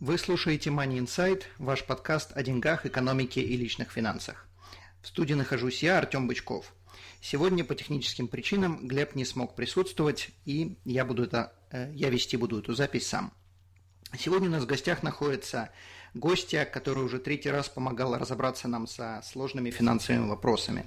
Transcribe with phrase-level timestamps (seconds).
[0.00, 4.46] Вы слушаете Money Insight, ваш подкаст о деньгах, экономике и личных финансах.
[5.02, 6.72] В студии нахожусь я, Артем Бычков.
[7.20, 12.36] Сегодня по техническим причинам Глеб не смог присутствовать, и я, буду это, э, я вести
[12.36, 13.32] буду эту запись сам.
[14.16, 15.70] Сегодня у нас в гостях находится
[16.14, 20.86] гостья, которая уже третий раз помогала разобраться нам со сложными финансовыми вопросами.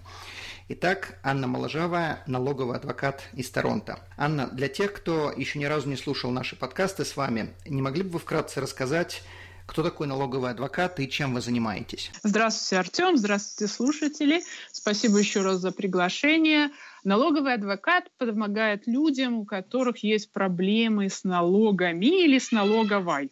[0.73, 3.99] Итак, Анна Моложавая, налоговый адвокат из Торонто.
[4.15, 8.03] Анна, для тех, кто еще ни разу не слушал наши подкасты с вами, не могли
[8.03, 9.21] бы вы вкратце рассказать,
[9.65, 12.09] кто такой налоговый адвокат и чем вы занимаетесь?
[12.23, 13.17] Здравствуйте, Артем.
[13.17, 14.43] Здравствуйте, слушатели.
[14.71, 16.69] Спасибо еще раз за приглашение.
[17.03, 23.29] Налоговый адвокат помогает людям, у которых есть проблемы с налогами или с налоговой.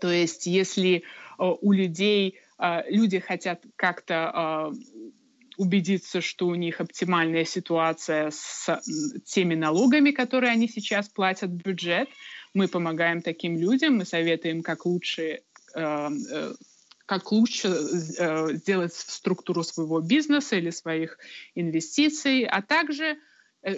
[0.00, 1.02] То есть, если э,
[1.38, 4.95] у людей э, люди хотят как-то э,
[5.56, 8.80] убедиться, что у них оптимальная ситуация с
[9.24, 12.08] теми налогами, которые они сейчас платят в бюджет.
[12.54, 15.42] Мы помогаем таким людям, мы советуем, как лучше
[15.74, 16.54] э, э,
[17.06, 21.18] как лучше э, сделать структуру своего бизнеса или своих
[21.54, 23.16] инвестиций, а также,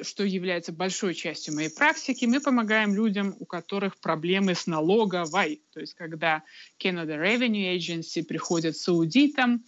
[0.03, 5.63] что является большой частью моей практики, мы помогаем людям, у которых проблемы с налоговой.
[5.73, 6.43] То есть когда
[6.83, 9.63] Canada Revenue Agency приходит с аудитом,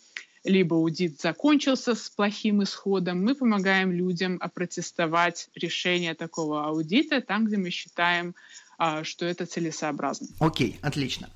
[0.44, 7.56] либо аудит закончился с плохим исходом, мы помогаем людям опротестовать решение такого аудита там, где
[7.56, 8.34] мы считаем,
[8.78, 10.28] а, что это целесообразно.
[10.38, 11.28] Окей, отлично.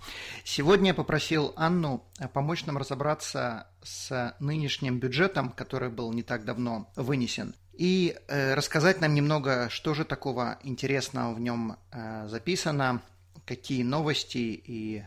[0.45, 6.47] Сегодня я попросил Анну э, помочь нам разобраться с нынешним бюджетом, который был не так
[6.47, 13.03] давно вынесен, и э, рассказать нам немного, что же такого интересного в нем э, записано,
[13.45, 15.05] какие новости и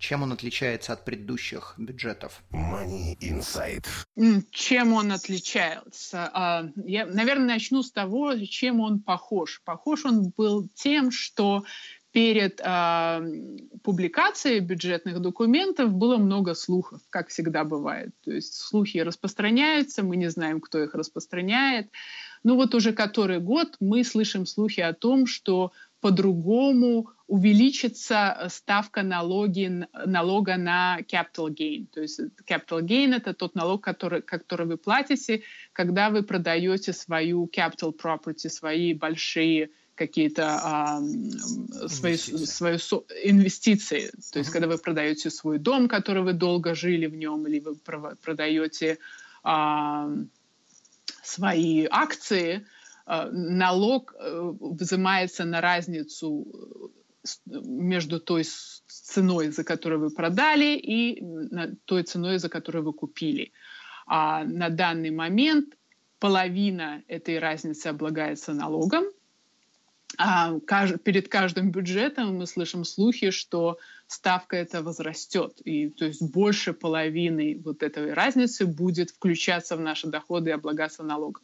[0.00, 2.42] чем он отличается от предыдущих бюджетов?
[2.50, 3.84] Money Insight.
[4.50, 6.30] Чем он отличается?
[6.32, 9.60] А, я, наверное, начну с того, чем он похож.
[9.62, 11.64] Похож он был тем, что
[12.12, 13.20] перед э,
[13.82, 18.10] публикацией бюджетных документов было много слухов, как всегда бывает.
[18.24, 21.90] То есть слухи распространяются, мы не знаем, кто их распространяет.
[22.42, 29.02] Ну вот уже который год мы слышим слухи о том, что по-другому увеличится э, ставка
[29.02, 31.86] налоги, налога на capital gain.
[31.92, 37.46] То есть capital gain— это тот налог, который, который вы платите, когда вы продаете свою
[37.46, 41.00] capital property, свои большие какие-то а,
[41.88, 44.10] свои, свои со, инвестиции.
[44.32, 44.52] То есть, uh-huh.
[44.52, 48.98] когда вы продаете свой дом, который вы долго жили в нем, или вы продаете
[49.42, 50.08] а,
[51.22, 52.66] свои акции,
[53.06, 56.46] налог э, взимается на разницу
[57.24, 58.44] э, между той
[58.86, 61.22] ценой, за которую вы продали, и
[61.84, 63.52] той ценой, за которую вы купили.
[64.06, 65.74] А на данный момент
[66.18, 69.04] половина этой разницы облагается налогом.
[70.18, 70.58] А
[71.04, 75.60] перед каждым бюджетом мы слышим слухи, что ставка эта возрастет.
[75.64, 81.02] И то есть больше половины вот этой разницы будет включаться в наши доходы и облагаться
[81.02, 81.42] налогом.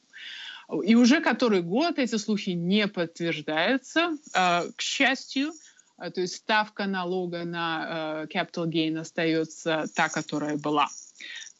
[0.82, 5.52] И уже который год эти слухи не подтверждаются, а, к счастью.
[5.96, 7.84] А, то есть ставка налога на
[8.22, 10.88] а, capital gain остается та, которая была.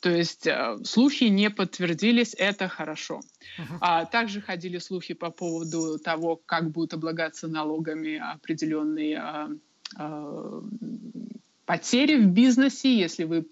[0.00, 0.46] То есть
[0.84, 3.20] слухи не подтвердились, это хорошо.
[3.58, 3.78] Uh-huh.
[3.80, 9.48] А также ходили слухи по поводу того, как будут облагаться налогами определенные
[11.64, 13.42] потери в бизнесе, если вы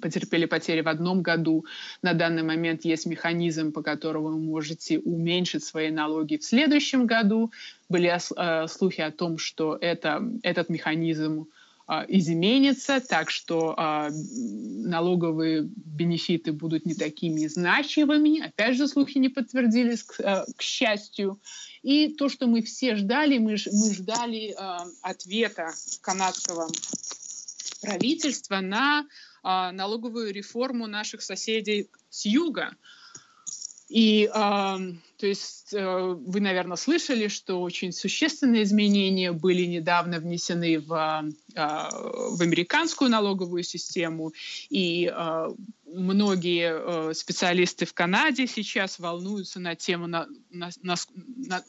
[0.00, 1.64] потерпели потери в одном году.
[2.02, 7.52] На данный момент есть механизм, по которому вы можете уменьшить свои налоги в следующем году.
[7.88, 11.46] Были э, слухи о том, что это, этот механизм
[11.88, 18.46] э, изменится, так что э, налоговые бенефиты будут не такими значимыми.
[18.46, 21.38] Опять же, слухи не подтвердились, к, э, к счастью.
[21.82, 26.68] И то, что мы все ждали, мы, мы ждали э, ответа канадского
[27.80, 29.06] правительства на
[29.48, 32.74] а, налоговую реформу наших соседей с юга.
[33.88, 34.76] И, а,
[35.18, 41.90] то есть, э, вы, наверное, слышали, что очень существенные изменения были недавно внесены в, а,
[41.92, 44.32] в американскую налоговую систему,
[44.68, 45.08] и
[45.84, 51.62] многие э, специалисты в Канаде сейчас волнуются на тему, на, на, на,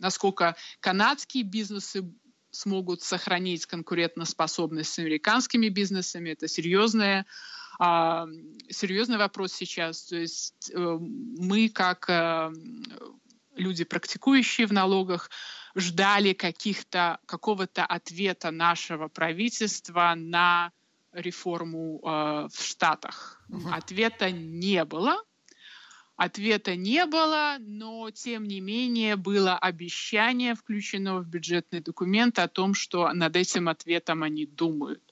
[0.00, 2.10] насколько канадские бизнесы
[2.54, 6.30] смогут сохранить конкурентоспособность с американскими бизнесами.
[6.30, 7.26] Это серьезная
[7.78, 8.26] а,
[8.70, 10.04] серьезный вопрос сейчас.
[10.04, 12.52] То есть э, мы, как э,
[13.56, 15.30] люди, практикующие в налогах,
[15.74, 20.70] ждали каких-то, какого-то ответа нашего правительства на
[21.12, 23.42] реформу э, в Штатах.
[23.48, 23.68] Угу.
[23.72, 25.22] Ответа не было.
[26.16, 32.74] Ответа не было, но тем не менее было обещание, включено в бюджетный документ, о том,
[32.74, 35.02] что над этим ответом они думают.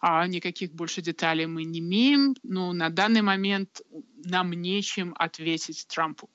[0.00, 3.82] А никаких больше деталей мы не имеем, но на данный момент
[4.24, 6.28] нам нечем ответить Трампу.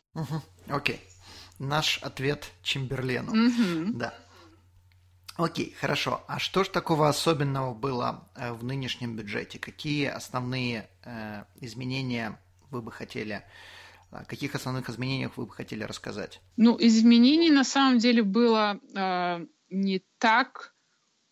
[0.68, 0.96] Окей.
[0.96, 1.00] Okay.
[1.60, 3.32] Наш ответ Чемберлену.
[3.32, 3.98] Угу.
[3.98, 4.14] Да.
[5.36, 6.24] Окей, хорошо.
[6.28, 9.60] А что ж такого особенного было э, в нынешнем бюджете?
[9.60, 12.40] Какие основные э, изменения
[12.72, 13.44] вы бы хотели
[14.12, 16.42] о каких основных изменениях вы бы хотели рассказать?
[16.56, 20.74] Ну, изменений на самом деле было э, не так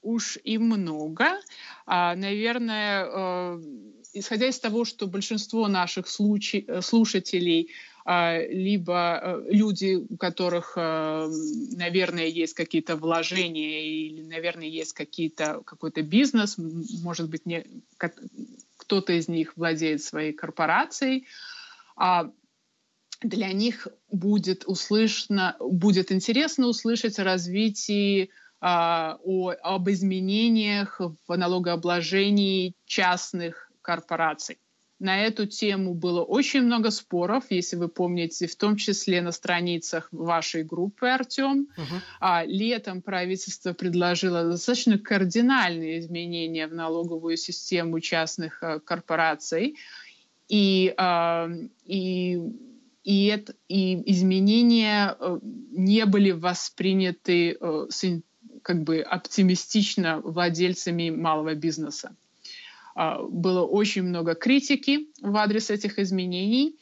[0.02, 1.40] уж и много.
[1.86, 3.62] А, наверное, э,
[4.14, 7.72] исходя из того, что большинство наших случай, э, слушателей
[8.08, 11.28] а, либо э, люди, у которых, э,
[11.72, 16.56] наверное, есть какие-то вложения или, наверное, есть какие-то, какой-то бизнес,
[17.02, 17.66] может быть, не,
[18.78, 21.26] кто-то из них владеет своей корпорацией,
[21.96, 22.32] а
[23.28, 28.30] для них будет услышно, будет интересно услышать о развитии
[28.62, 34.58] а, о, об изменениях в налогообложении частных корпораций.
[34.98, 40.08] На эту тему было очень много споров, если вы помните, в том числе на страницах
[40.12, 41.68] вашей группы, Артем.
[41.78, 42.00] Uh-huh.
[42.22, 49.76] А, летом правительство предложило достаточно кардинальные изменения в налоговую систему частных а, корпораций.
[50.48, 51.50] И, а,
[51.86, 52.40] и,
[53.06, 57.58] и, это, и изменения а, не были восприняты
[57.90, 58.04] с,
[58.62, 62.16] как бы оптимистично владельцами малого бизнеса.
[62.96, 66.76] А, было очень много критики в адрес этих изменений.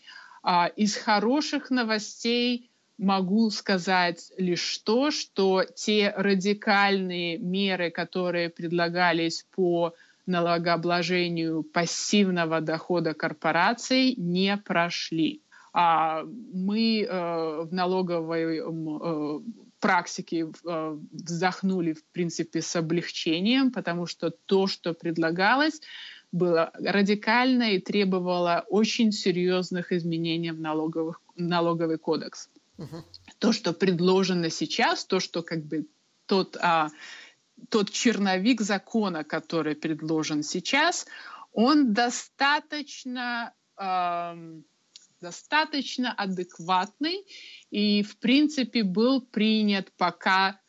[0.44, 9.94] А, из хороших новостей могу сказать лишь то, что те радикальные меры, которые предлагались по
[10.26, 15.42] налогообложению пассивного дохода корпораций, не прошли.
[15.74, 19.40] А мы э, в налоговой э,
[19.80, 25.82] практике э, вздохнули, в принципе, с облегчением, потому что то, что предлагалось,
[26.32, 32.50] было радикально и требовало очень серьезных изменений в налоговых, налоговый кодекс.
[32.78, 33.04] Uh-huh.
[33.40, 35.88] То, что предложено сейчас, то, что как бы
[36.26, 36.90] тот, а,
[37.70, 41.06] тот черновик закона, который предложен сейчас,
[41.52, 43.54] он достаточно...
[43.76, 44.38] А,
[45.24, 47.26] достаточно адекватный
[47.72, 50.60] и, в принципе, был принят пока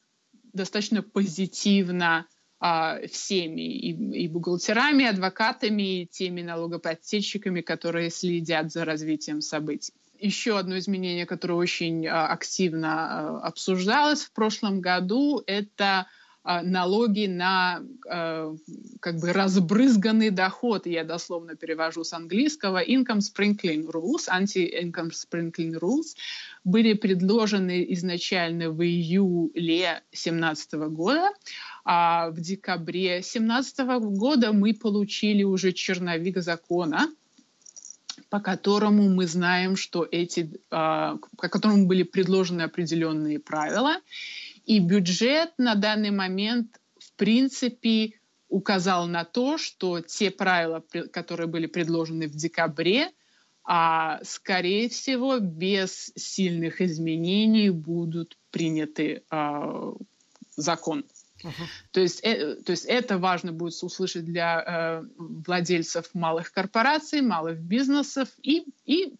[0.52, 2.26] достаточно позитивно
[2.60, 9.92] а, всеми, и, и бухгалтерами, и адвокатами, и теми налогоплательщиками, которые следят за развитием событий.
[10.20, 16.06] Еще одно изменение, которое очень а, активно а, обсуждалось в прошлом году, это
[16.44, 18.54] налоги на а,
[19.00, 26.14] как бы разбрызганный доход, я дословно перевожу с английского, income sprinkling rules, anti-income sprinkling rules,
[26.62, 31.30] были предложены изначально в июле 2017 года,
[31.84, 33.78] а в декабре 2017
[34.16, 37.08] года мы получили уже черновик закона,
[38.28, 43.96] по которому мы знаем, что эти, по которому были предложены определенные правила,
[44.64, 48.12] и бюджет на данный момент, в принципе,
[48.48, 53.10] указал на то, что те правила, которые были предложены в декабре,
[53.64, 59.92] а, скорее всего, без сильных изменений будут приняты а,
[60.56, 61.04] закон.
[61.44, 61.66] Uh-huh.
[61.92, 67.58] То, есть, э, то есть это важно будет услышать для э, владельцев малых корпораций, малых
[67.60, 69.14] бизнесов и, и,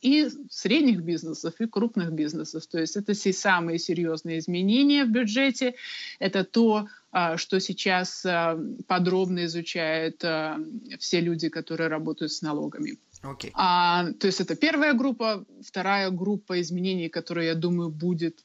[0.00, 2.66] и средних бизнесов, и крупных бизнесов.
[2.66, 5.74] То есть это все самые серьезные изменения в бюджете.
[6.18, 10.56] Это то, э, что сейчас э, подробно изучают э,
[10.98, 12.98] все люди, которые работают с налогами.
[13.22, 13.50] Okay.
[13.54, 15.44] А, то есть это первая группа.
[15.60, 18.44] Вторая группа изменений, которая, я думаю, будет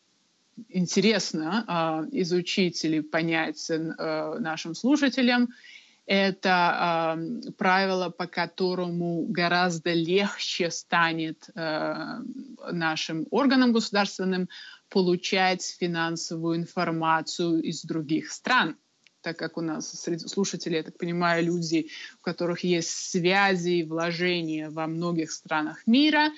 [0.69, 1.65] интересно
[2.11, 3.77] э, изучить или понять э,
[4.39, 5.49] нашим слушателям,
[6.05, 11.95] это э, правило, по которому гораздо легче станет э,
[12.71, 14.49] нашим органам государственным
[14.89, 18.75] получать финансовую информацию из других стран.
[19.21, 23.83] Так как у нас среди слушателей, я так понимаю, люди, у которых есть связи и
[23.83, 26.29] вложения во многих странах мира,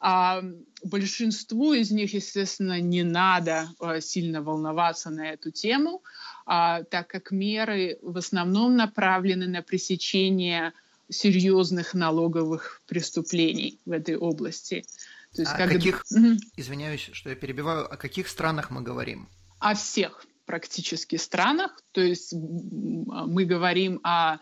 [0.00, 0.42] а
[0.84, 6.02] большинству из них, естественно, не надо а, сильно волноваться на эту тему.
[6.46, 10.72] а, так как меры в основном направлены на пресечение
[11.10, 14.84] серьезных налоговых преступлений в этой области.
[15.34, 15.72] То есть, а как...
[15.72, 16.38] каких, угу.
[16.56, 19.28] извиняюсь, что я перебиваю, о каких странах мы говорим?
[19.58, 21.72] О всех практически странах.
[21.92, 24.38] То есть мы говорим о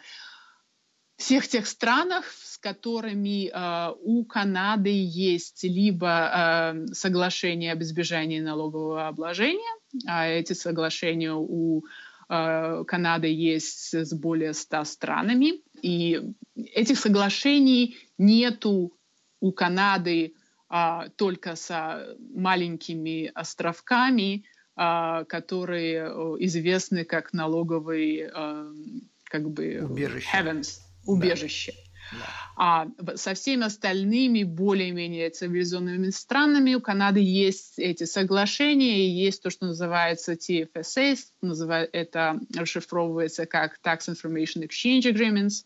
[1.16, 9.08] всех тех странах, с которыми э, у Канады есть либо э, соглашение об избежании налогового
[9.08, 9.74] обложения,
[10.06, 11.84] а эти соглашения у
[12.28, 16.20] э, Канады есть с более 100 странами, и
[16.54, 18.92] этих соглашений нету
[19.40, 20.34] у Канады
[20.68, 24.44] а, только с маленькими островками,
[24.74, 26.08] а, которые
[26.40, 28.66] известны как налоговые а,
[29.24, 30.28] как бы убежище.
[30.32, 31.72] heavens, убежище.
[32.12, 32.18] Да.
[32.58, 32.86] А
[33.16, 40.34] со всеми остальными более-менее цивилизованными странами у Канады есть эти соглашения, есть то, что называется
[40.34, 41.18] TFSA,
[41.92, 45.64] это расшифровывается как Tax Information Exchange Agreements,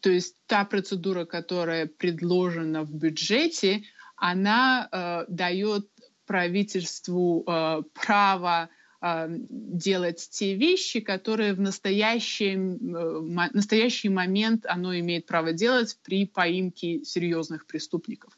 [0.00, 3.82] то есть та процедура, которая предложена в бюджете,
[4.16, 5.88] она э, дает
[6.26, 8.68] правительству э, право
[9.00, 17.04] делать те вещи, которые в настоящий, э, настоящий момент оно имеет право делать при поимке
[17.04, 18.36] серьезных преступников.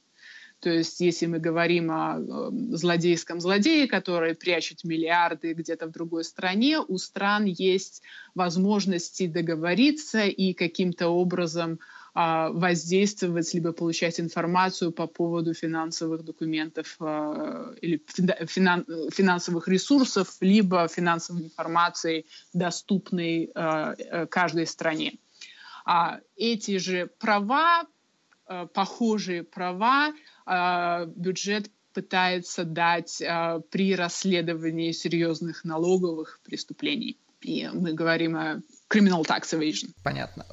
[0.61, 6.25] То есть если мы говорим о э, злодейском злодее, который прячет миллиарды где-то в другой
[6.25, 8.03] стране, у стран есть
[8.35, 17.73] возможности договориться и каким-то образом а, воздействовать либо получать информацию по поводу финансовых документов а,
[17.81, 18.03] или
[18.47, 25.19] финансовых ресурсов, либо финансовой информации, доступной а, э, каждой стране.
[26.37, 27.85] Эти же права,
[28.75, 30.13] похожие права,
[31.17, 33.19] бюджет пытается дать
[33.71, 37.19] при расследовании серьезных налоговых преступлений.
[37.41, 39.91] И мы говорим о criminal tax evasion.
[40.05, 40.45] Понятно.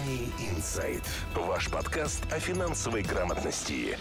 [0.00, 1.04] Money Insight.
[1.34, 3.98] Ваш подкаст о финансовой грамотности.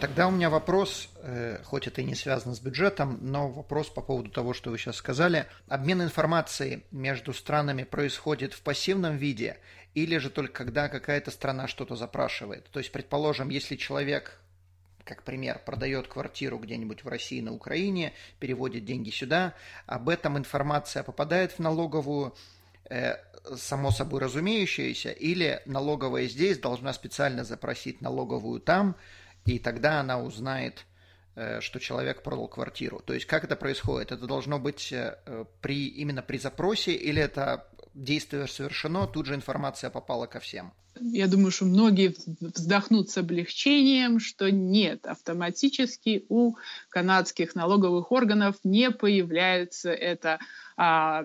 [0.00, 4.00] Тогда у меня вопрос, э, хоть это и не связано с бюджетом, но вопрос по
[4.00, 5.46] поводу того, что вы сейчас сказали.
[5.68, 9.58] Обмен информацией между странами происходит в пассивном виде
[9.94, 12.68] или же только когда какая-то страна что-то запрашивает?
[12.70, 14.40] То есть, предположим, если человек
[15.04, 19.54] как пример, продает квартиру где-нибудь в России, на Украине, переводит деньги сюда,
[19.86, 22.34] об этом информация попадает в налоговую,
[23.56, 28.96] само собой разумеющееся, или налоговая здесь должна специально запросить налоговую там,
[29.44, 30.84] и тогда она узнает,
[31.34, 33.00] э, что человек продал квартиру.
[33.04, 34.12] То есть как это происходит?
[34.12, 35.16] Это должно быть э,
[35.60, 40.72] при, именно при запросе или это действие совершено, тут же информация попала ко всем?
[41.00, 46.54] Я думаю, что многие вздохнут с облегчением, что нет, автоматически у
[46.88, 50.40] канадских налоговых органов не появляется это
[50.80, 51.24] а,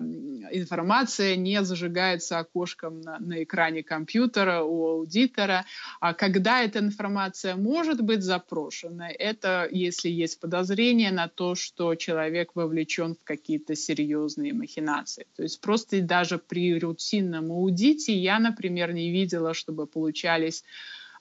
[0.50, 5.64] информация не зажигается окошком на, на экране компьютера у аудитора.
[6.00, 12.56] А когда эта информация может быть запрошена, это если есть подозрение на то, что человек
[12.56, 15.28] вовлечен в какие-то серьезные махинации.
[15.36, 20.64] То есть просто даже при рутинном аудите я, например, не видела, чтобы получались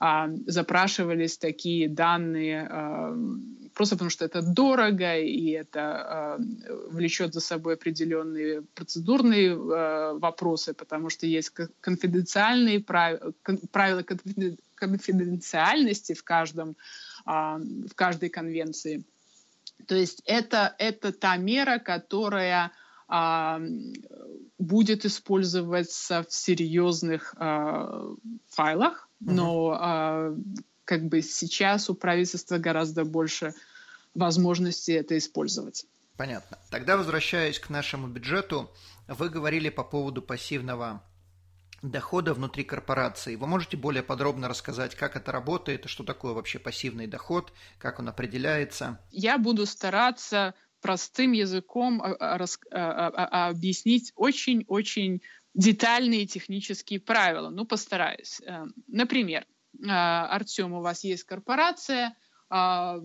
[0.05, 3.15] а, запрашивались такие данные а,
[3.73, 6.37] просто потому, что это дорого и это а,
[6.89, 13.31] влечет за собой определенные процедурные вопросы, потому что есть конфиденциальные правила,
[13.71, 14.03] правила
[14.75, 16.75] конфиденциальности в каждом
[17.25, 19.05] в каждой конвенции.
[19.87, 22.73] То есть это, это та мера, которая
[24.59, 27.33] будет использоваться в серьезных
[28.49, 30.35] файлах, но а,
[30.85, 33.53] как бы сейчас у правительства гораздо больше
[34.13, 35.85] возможностей это использовать.
[36.17, 36.57] Понятно.
[36.69, 38.71] Тогда возвращаясь к нашему бюджету,
[39.07, 41.03] вы говорили по поводу пассивного
[41.81, 43.35] дохода внутри корпорации.
[43.35, 48.07] Вы можете более подробно рассказать, как это работает, что такое вообще пассивный доход, как он
[48.07, 48.99] определяется?
[49.11, 52.37] Я буду стараться простым языком а,
[52.71, 55.21] а, объяснить очень-очень
[55.53, 57.49] детальные технические правила.
[57.49, 58.41] Ну, постараюсь.
[58.45, 59.45] Э, например,
[59.79, 62.15] э, Артем, у вас есть корпорация,
[62.49, 62.99] а,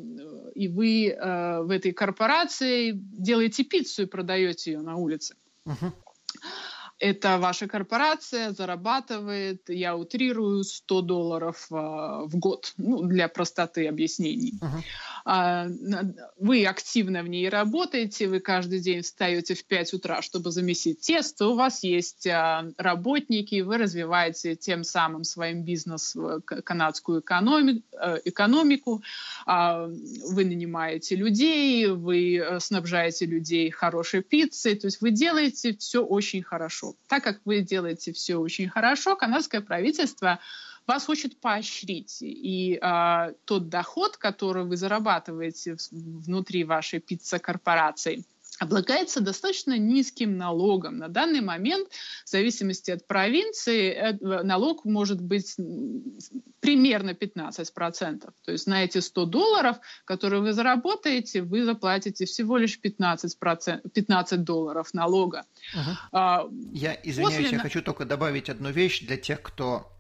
[0.55, 5.37] и вы э, в этой корпорации делаете пиццу и продаете ее на улице.
[5.64, 5.93] Uh-huh.
[6.99, 14.55] Это ваша корпорация зарабатывает, я утрирую, 100 долларов в год, ну, для простоты объяснений.
[14.61, 14.83] Uh-huh.
[15.30, 15.68] А,
[16.38, 21.49] вы активно в ней работаете, вы каждый день встаете в 5 утра, чтобы замесить тесто,
[21.49, 26.16] у вас есть а, работники, вы развиваете тем самым своим бизнес,
[26.47, 29.02] канадскую э, экономику,
[29.44, 29.88] а,
[30.30, 36.42] вы нанимаете людей, вы э, снабжаете людей хорошей пиццей, то есть вы делаете все очень
[36.42, 36.94] хорошо.
[37.06, 40.38] Так как вы делаете все очень хорошо, канадское правительство
[40.88, 42.18] вас хочет поощрить.
[42.21, 48.25] И э, тот доход, который вы зарабатываете внутри вашей пицца-корпорации,
[48.59, 50.99] облагается достаточно низким налогом.
[50.99, 51.88] На данный момент,
[52.25, 55.57] в зависимости от провинции, налог может быть
[56.61, 58.30] примерно 15%.
[58.45, 64.45] То есть на эти 100 долларов, которые вы заработаете, вы заплатите всего лишь 15%, 15
[64.45, 65.45] долларов налога.
[65.75, 65.90] Угу.
[66.12, 67.57] А, я извиняюсь, После...
[67.57, 69.92] я хочу только добавить одну вещь для тех, кто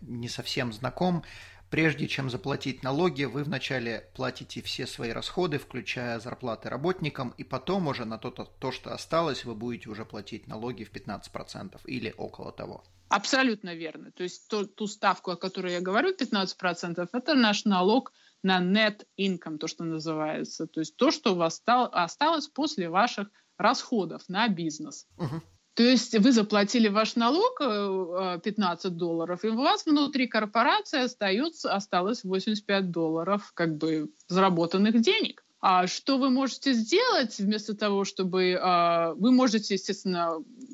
[0.00, 1.24] не совсем знаком.
[1.70, 7.86] Прежде чем заплатить налоги, вы вначале платите все свои расходы, включая зарплаты работникам, и потом
[7.86, 12.50] уже на то, то что осталось, вы будете уже платить налоги в 15% или около
[12.50, 12.82] того.
[13.08, 14.10] Абсолютно верно.
[14.10, 19.04] То есть то, ту ставку, о которой я говорю, 15%, это наш налог на net
[19.16, 20.66] income, то, что называется.
[20.66, 23.28] То есть то, что у вас осталось после ваших
[23.58, 25.06] расходов на бизнес.
[25.18, 25.40] Угу.
[25.74, 31.04] То есть вы заплатили ваш налог 15 э, э, долларов, и у вас внутри корпорации
[31.04, 35.44] остается, осталось 85 долларов как бы заработанных денег.
[35.62, 38.52] А что вы можете сделать вместо того, чтобы...
[38.52, 40.32] Э, вы можете, естественно,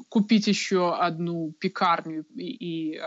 [0.09, 3.01] купить еще одну пекарню и, и,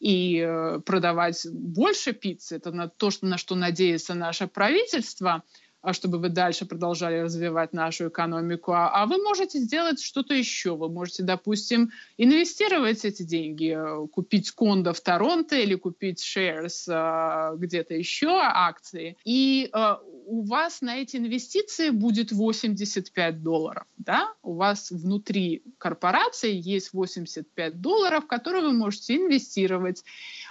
[0.00, 2.56] и продавать больше пиццы.
[2.56, 7.72] Это на то, что, на что надеется наше правительство– а чтобы вы дальше продолжали развивать
[7.72, 10.76] нашу экономику, а, а вы можете сделать что-то еще.
[10.76, 17.54] Вы можете, допустим, инвестировать эти деньги, э, купить кондо в Торонто или купить shares а,
[17.56, 23.84] где-то еще, акции, и а, у вас на эти инвестиции будет 85 долларов.
[23.96, 24.32] Да?
[24.42, 30.04] У вас внутри корпорации есть 85 долларов, которые вы можете инвестировать.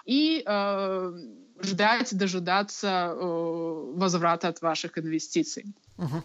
[0.06, 1.14] И э,
[1.62, 5.66] ждать, дожидаться э, возврата от ваших инвестиций.
[5.98, 6.24] Угу.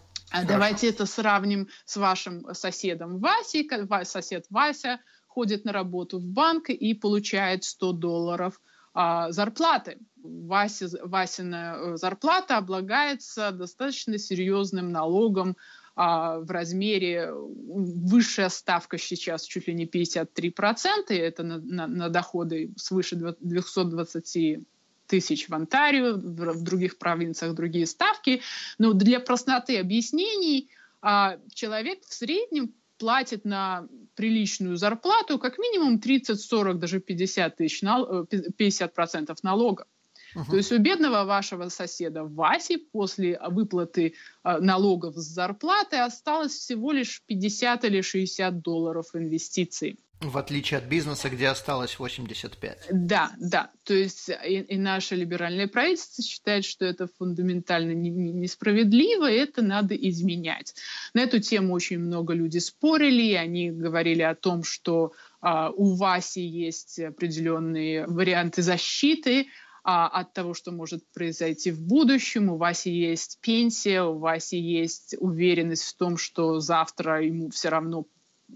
[0.49, 3.69] Давайте это сравним с вашим соседом Васей.
[4.05, 8.61] Сосед Вася ходит на работу в банк и получает 100 долларов
[8.95, 9.99] а, зарплаты.
[10.23, 15.57] Вася, Васина э, зарплата облагается достаточно серьезным налогом
[15.97, 22.73] а, в размере, высшая ставка сейчас чуть ли не 53%, это на, на, на доходы
[22.77, 24.67] свыше 220
[25.07, 28.43] тысяч в Онтарио, в, других провинциях другие ставки.
[28.79, 30.69] Но для простоты объяснений
[31.01, 37.81] а, человек в среднем платит на приличную зарплату как минимум 30, 40, даже 50 тысяч,
[37.81, 39.87] 50 процентов налога.
[40.35, 40.51] Uh-huh.
[40.51, 46.93] То есть у бедного вашего соседа Васи после выплаты э, налогов с зарплаты осталось всего
[46.93, 49.99] лишь 50 или 60 долларов инвестиций.
[50.21, 52.87] В отличие от бизнеса, где осталось 85.
[52.91, 53.71] Да, да.
[53.85, 59.37] То есть и, и наше либеральное правительство считает, что это фундаментально не, не, несправедливо, и
[59.37, 60.75] это надо изменять.
[61.13, 65.95] На эту тему очень много людей спорили, и они говорили о том, что а, у
[65.95, 69.49] Васи есть определенные варианты защиты,
[69.85, 72.49] а, от того, что может произойти в будущем.
[72.49, 78.07] У Васи есть пенсия, у Васи есть уверенность в том, что завтра ему все равно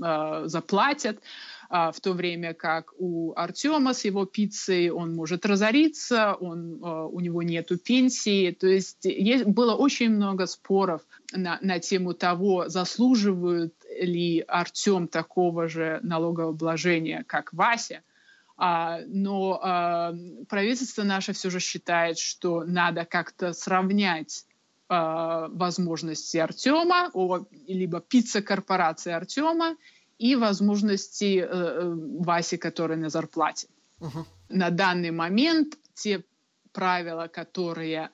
[0.02, 1.20] э, заплатят.
[1.70, 7.06] А, в то время как у Артема с его пиццей он может разориться, он, а,
[7.06, 8.52] у него нету пенсии.
[8.52, 15.68] То есть, есть было очень много споров на, на тему того, заслуживает ли Артем такого
[15.68, 18.02] же налогообложения, как Вася.
[18.60, 20.14] А, но а,
[20.48, 24.44] правительство наше все же считает, что надо как-то сравнять
[24.88, 27.12] а, возможности Артема,
[27.68, 29.76] либо пицца-корпорации Артема
[30.18, 33.68] и возможности э, э, Васи, который на зарплате.
[34.00, 34.26] Угу.
[34.48, 36.24] На данный момент те
[36.72, 38.10] правила, которые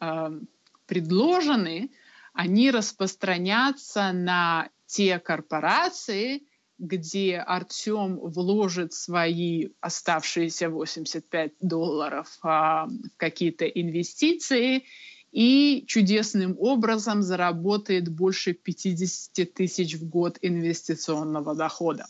[0.86, 1.90] предложены,
[2.34, 6.42] они распространятся на те корпорации,
[6.78, 14.84] где Артем вложит свои оставшиеся 85 долларов а, в какие-то инвестиции
[15.30, 22.06] и чудесным образом заработает больше 50 тысяч в год инвестиционного дохода.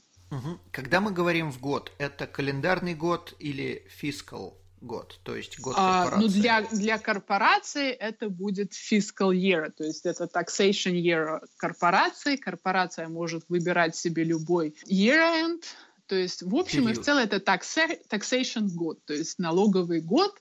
[0.72, 6.16] Когда мы говорим в год, это календарный год или фискал год, то есть год корпорации?
[6.16, 12.36] А, ну, для, для корпорации это будет fiscal year, то есть это taxation year корпорации.
[12.36, 15.62] Корпорация может выбирать себе любой year-end,
[16.06, 16.98] то есть в общем Период.
[16.98, 20.34] и в целом это taxation год, то есть налоговый год,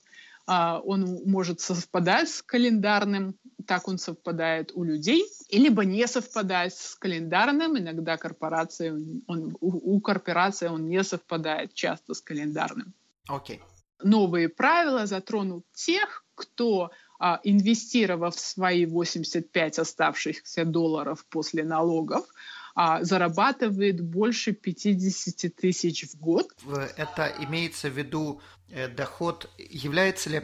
[0.46, 3.34] а, он может совпадать с календарным
[3.66, 7.78] так он совпадает у людей, либо не совпадает с календарным.
[7.78, 8.90] Иногда корпорации,
[9.26, 12.92] он, у, у корпорации он не совпадает часто с календарным.
[13.26, 13.56] Окей.
[13.56, 13.73] Okay.
[14.04, 22.26] Новые правила затронут тех, кто а, инвестировав свои 85 оставшихся долларов после налогов,
[22.74, 26.52] а, зарабатывает больше 50 тысяч в год.
[26.96, 30.42] Это имеется в виду э, доход, является ли,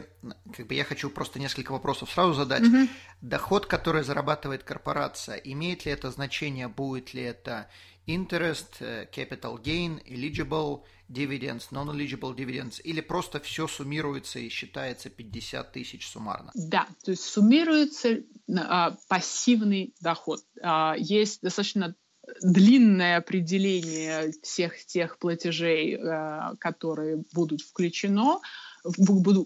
[0.55, 2.87] как бы я хочу просто несколько вопросов сразу задать, угу.
[3.21, 7.69] доход, который зарабатывает корпорация, имеет ли это значение, будет ли это
[8.07, 15.71] interest, э, capital gain, eligible dividends, non-eligible dividends, или просто все суммируется и считается 50
[15.71, 16.51] тысяч суммарно?
[16.55, 18.23] Да, то есть суммируется
[18.57, 20.41] а, пассивный доход.
[20.61, 21.95] А, есть достаточно
[22.41, 28.39] длинное определение всех тех платежей, э, которые будут включено,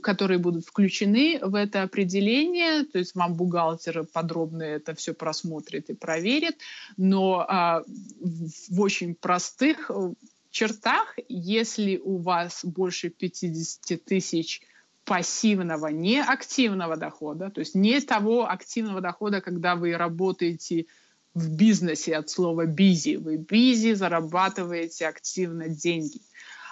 [0.02, 5.94] которые будут включены в это определение, то есть вам бухгалтер подробно это все просмотрит и
[5.94, 6.58] проверит,
[6.98, 7.84] но а,
[8.20, 10.14] в очень простых э,
[10.52, 14.62] чертах, если у вас больше 50 тысяч
[15.04, 20.88] пассивного, не активного дохода, то есть не того активного дохода, когда вы работаете
[21.36, 23.18] в бизнесе от слова busy.
[23.18, 26.22] Вы busy, зарабатываете активно деньги.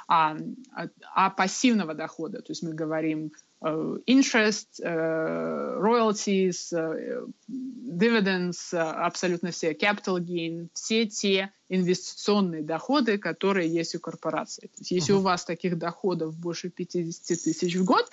[0.07, 0.37] А,
[0.71, 3.31] а, а пассивного дохода, то есть мы говорим
[3.65, 13.69] Э, interest, э, royalties, э, dividends, абсолютно все, capital gain, все те инвестиционные доходы, которые
[13.69, 14.67] есть у корпорации.
[14.67, 15.19] То есть, если uh-huh.
[15.19, 18.09] у вас таких доходов больше 50 тысяч в год,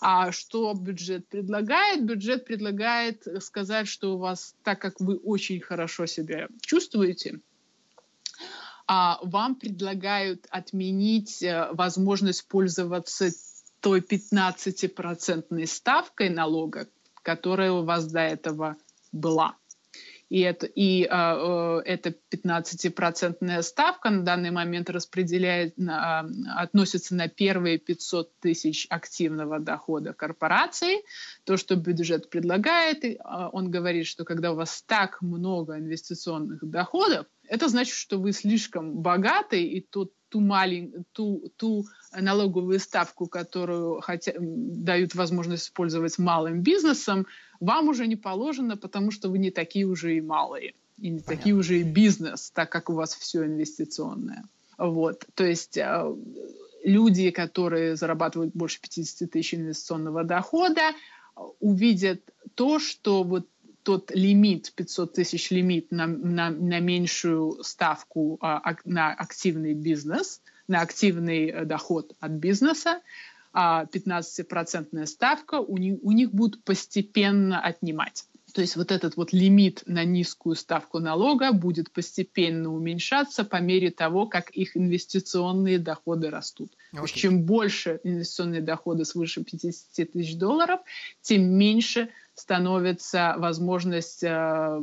[0.00, 2.04] а что бюджет предлагает?
[2.04, 7.40] Бюджет предлагает сказать, что у вас, так как вы очень хорошо себя чувствуете,
[8.86, 11.42] вам предлагают отменить
[11.72, 13.30] возможность пользоваться
[13.80, 16.88] той 15% ставкой налога,
[17.22, 18.76] которая у вас до этого
[19.12, 19.56] была.
[20.30, 25.82] И, это, и э, эта 15% ставка на данный момент распределяет, э,
[26.56, 31.04] относится на первые 500 тысяч активного дохода корпорации.
[31.44, 33.16] То, что бюджет предлагает, э,
[33.52, 39.00] он говорит, что когда у вас так много инвестиционных доходов, это значит, что вы слишком
[39.00, 46.60] богаты, и тот ту, малень, ту, ту налоговую ставку, которую хотя, дают возможность использовать малым
[46.60, 47.26] бизнесом,
[47.60, 51.36] вам уже не положено, потому что вы не такие уже и малые, и не Понятно.
[51.36, 54.44] такие уже и бизнес, так как у вас все инвестиционное.
[54.76, 55.24] Вот.
[55.34, 56.14] То есть э,
[56.82, 60.92] люди, которые зарабатывают больше 50 тысяч инвестиционного дохода,
[61.60, 62.20] увидят
[62.54, 63.46] то, что вот
[63.84, 70.80] тот лимит, 500 тысяч лимит на, на, на меньшую ставку а, на активный бизнес, на
[70.80, 73.02] активный э, доход от бизнеса,
[73.52, 78.24] а 15% ставка у них, у них будут постепенно отнимать.
[78.54, 83.90] То есть вот этот вот лимит на низкую ставку налога будет постепенно уменьшаться по мере
[83.90, 86.70] того, как их инвестиционные доходы растут.
[86.70, 86.96] Okay.
[86.96, 90.80] То есть чем больше инвестиционные доходы свыше 50 тысяч долларов,
[91.20, 94.82] тем меньше становится возможность э,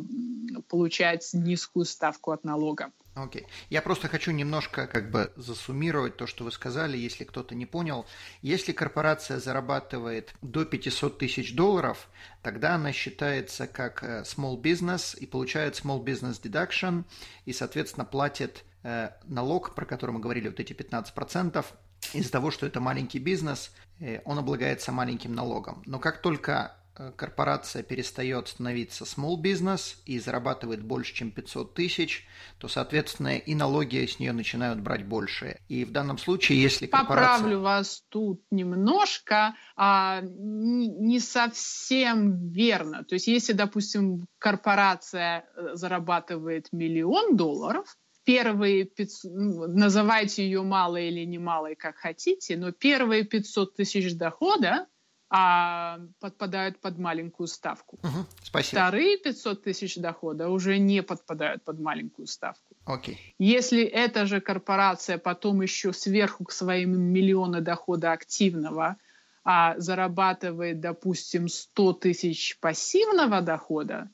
[0.70, 2.92] получать низкую ставку от налога.
[3.14, 3.42] Окей.
[3.42, 3.46] Okay.
[3.70, 8.06] Я просто хочу немножко как бы засуммировать то, что вы сказали, если кто-то не понял.
[8.42, 12.08] Если корпорация зарабатывает до 500 тысяч долларов,
[12.42, 17.04] тогда она считается как э, small business и получает small business deduction
[17.46, 21.66] и, соответственно, платит э, налог, про который мы говорили, вот эти 15%,
[22.14, 25.84] из-за того, что это маленький бизнес, э, он облагается маленьким налогом.
[25.86, 26.78] Но как только
[27.16, 32.28] корпорация перестает становиться small business и зарабатывает больше, чем 500 тысяч,
[32.60, 35.60] то, соответственно, и налоги с нее начинают брать больше.
[35.68, 37.38] И в данном случае, если корпорация...
[37.38, 43.04] Поправлю вас тут немножко, а, не совсем верно.
[43.04, 51.08] То есть, если, допустим, корпорация э, зарабатывает миллион долларов, первые 500, ну, называйте ее малой
[51.08, 54.88] или не малой, как хотите, но первые 500 тысяч дохода
[55.34, 57.98] а подпадают под маленькую ставку.
[58.04, 58.82] Угу, спасибо.
[58.82, 62.76] Вторые 500 тысяч дохода уже не подпадают под маленькую ставку.
[62.84, 63.34] Окей.
[63.40, 68.98] Если эта же корпорация потом еще сверху к своим миллиону дохода активного
[69.46, 74.10] а, зарабатывает, допустим, 100 тысяч пассивного дохода,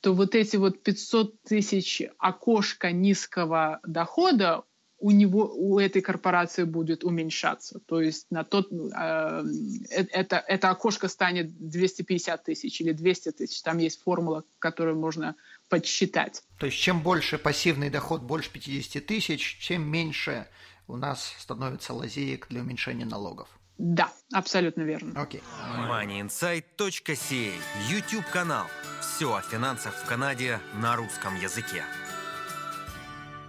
[0.00, 4.62] то вот эти вот 500 тысяч окошка низкого дохода
[5.02, 7.80] у него, у этой корпорации будет уменьшаться.
[7.80, 9.44] То есть на тот, э,
[9.90, 13.60] это, это окошко станет 250 тысяч или 200 тысяч.
[13.62, 15.34] Там есть формула, которую можно
[15.68, 16.44] подсчитать.
[16.58, 20.46] То есть чем больше пассивный доход, больше 50 тысяч, чем меньше
[20.86, 23.48] у нас становится лазеек для уменьшения налогов.
[23.78, 25.20] Да, абсолютно верно.
[25.20, 25.42] Окей.
[25.66, 25.88] Okay.
[25.88, 27.52] MoneyInsight.ca
[27.90, 28.66] YouTube-канал.
[29.00, 31.82] Все о финансах в Канаде на русском языке.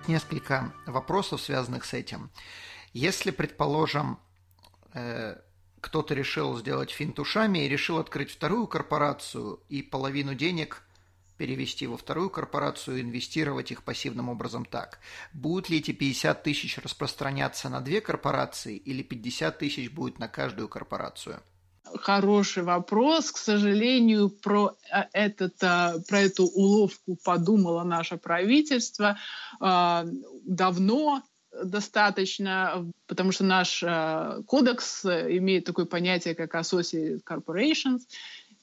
[0.07, 2.29] Несколько вопросов, связанных с этим.
[2.91, 4.19] Если, предположим,
[4.93, 5.37] э,
[5.79, 10.83] кто-то решил сделать финт ушами и решил открыть вторую корпорацию и половину денег
[11.37, 14.99] перевести во вторую корпорацию и инвестировать их пассивным образом так.
[15.31, 20.67] Будут ли эти 50 тысяч распространяться на две корпорации или 50 тысяч будет на каждую
[20.67, 21.41] корпорацию?
[21.95, 23.31] Хороший вопрос.
[23.31, 29.17] К сожалению, про, э, этот, э, про эту уловку подумало наше правительство
[29.61, 30.05] э,
[30.45, 31.23] давно,
[31.63, 33.83] достаточно, потому что наш
[34.47, 37.99] кодекс имеет такое понятие, как Associated Corporations.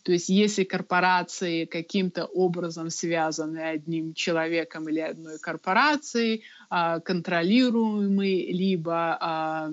[0.02, 9.70] То есть если корпорации каким-то образом связаны одним человеком или одной корпорацией, контролируемые, либо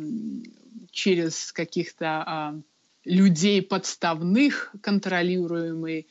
[0.92, 2.62] через каких-то
[3.08, 6.06] людей подставных контролируемые,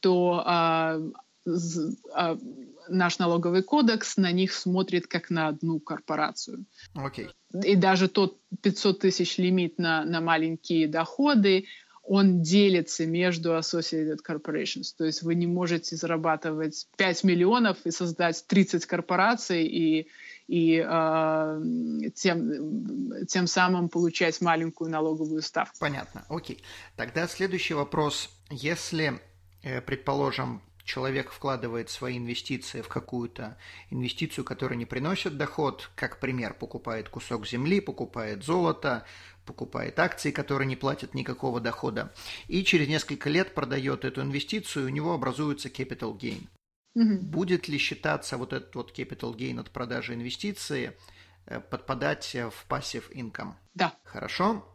[0.00, 1.10] то э,
[1.46, 2.36] э,
[2.88, 6.64] наш налоговый кодекс на них смотрит как на одну корпорацию.
[6.94, 7.30] Okay.
[7.64, 11.66] И даже тот 500 тысяч лимит на, на маленькие доходы,
[12.02, 14.88] он делится между Associated Corporations.
[14.96, 20.08] То есть вы не можете зарабатывать 5 миллионов и создать 30 корпораций и,
[20.50, 21.62] и э,
[22.16, 25.76] тем, тем самым получать маленькую налоговую ставку.
[25.78, 26.60] Понятно, окей.
[26.96, 28.28] Тогда следующий вопрос.
[28.50, 29.20] Если,
[29.62, 33.58] э, предположим, человек вкладывает свои инвестиции в какую-то
[33.90, 39.06] инвестицию, которая не приносит доход, как пример, покупает кусок земли, покупает золото,
[39.46, 42.12] покупает акции, которые не платят никакого дохода,
[42.48, 46.48] и через несколько лет продает эту инвестицию, у него образуется capital gain.
[46.94, 47.18] Угу.
[47.22, 50.96] Будет ли считаться вот этот вот capital gain от продажи инвестиции
[51.46, 53.54] э, подпадать в passive income?
[53.74, 53.94] Да.
[54.04, 54.66] Хорошо.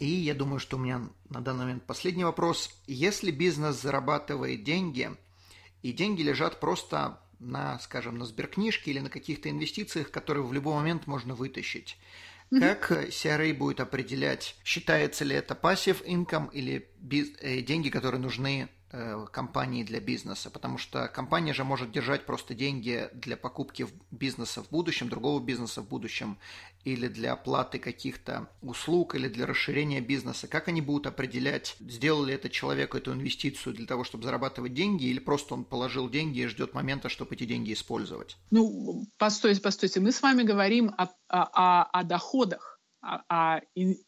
[0.00, 2.70] И я думаю, что у меня на данный момент последний вопрос.
[2.86, 5.10] Если бизнес зарабатывает деньги,
[5.82, 10.74] и деньги лежат просто на, скажем, на сберкнижке или на каких-то инвестициях, которые в любой
[10.74, 11.98] момент можно вытащить.
[12.50, 16.90] Как CRA будет определять, считается ли это пассив income или
[17.40, 18.77] э, деньги, которые нужны Э,
[19.32, 24.70] компании для бизнеса, потому что компания же может держать просто деньги для покупки бизнеса в
[24.70, 26.38] будущем, другого бизнеса в будущем,
[26.84, 30.48] или для оплаты каких-то услуг, или для расширения бизнеса.
[30.48, 35.04] Как они будут определять, сделал ли этот человек эту инвестицию для того, чтобы зарабатывать деньги,
[35.04, 38.38] или просто он положил деньги и ждет момента, чтобы эти деньги использовать?
[38.50, 43.60] Ну, постойте, постойте, мы с вами говорим о, о, о доходах а, а,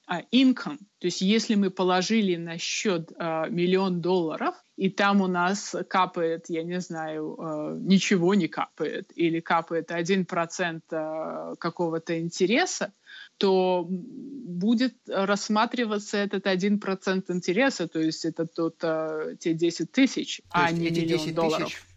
[0.07, 5.27] а income, то есть если мы положили на счет а, миллион долларов, и там у
[5.27, 12.93] нас капает, я не знаю, а, ничего не капает, или капает 1% а, какого-то интереса,
[13.39, 20.45] то будет рассматриваться этот 1% интереса, то есть это тот, а, те 10 тысяч, то
[20.51, 21.69] а не миллион 10 долларов.
[21.69, 21.90] Тысяч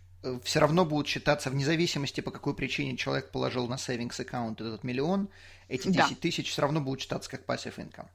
[0.43, 4.83] все равно будут считаться вне зависимости, по какой причине человек положил на savings аккаунт этот
[4.83, 5.29] миллион,
[5.67, 6.15] эти 10 да.
[6.15, 8.07] тысяч все равно будут считаться как passive income.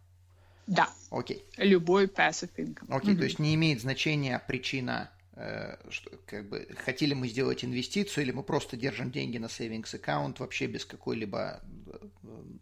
[0.66, 0.90] Да.
[1.10, 1.44] Окей.
[1.56, 2.86] Любой passive income.
[2.88, 3.20] Окей, угу.
[3.20, 8.32] то есть не имеет значения причина, э, что, как бы, хотели мы сделать инвестицию, или
[8.32, 11.77] мы просто держим деньги на savings аккаунт вообще без какой-либо э,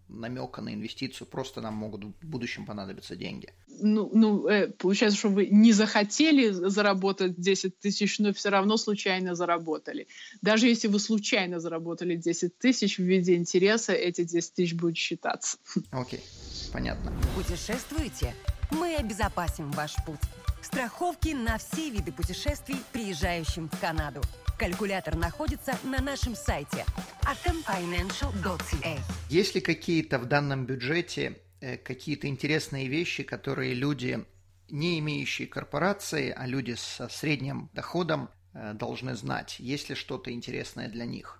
[0.09, 3.53] намека на инвестицию, просто нам могут в будущем понадобиться деньги.
[3.81, 9.35] Ну, ну э, получается, что вы не захотели заработать 10 тысяч, но все равно случайно
[9.35, 10.09] заработали.
[10.43, 15.59] Даже если вы случайно заработали 10 тысяч в виде интереса, эти 10 тысяч будут считаться.
[15.91, 16.21] Окей.
[16.21, 16.73] Okay.
[16.73, 17.13] Понятно.
[17.35, 18.35] Путешествуете?
[18.71, 20.21] Мы обезопасим ваш путь.
[20.63, 24.21] Страховки на все виды путешествий, приезжающим в Канаду.
[24.59, 26.87] Калькулятор находится на нашем сайте
[27.23, 28.99] atomfinancial.ca.
[29.29, 34.25] Есть ли какие-то в данном бюджете э, какие-то интересные вещи, которые люди,
[34.71, 39.57] не имеющие корпорации, а люди со средним доходом э, должны знать?
[39.59, 41.39] Есть ли что-то интересное для них?